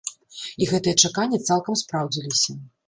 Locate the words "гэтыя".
0.71-0.95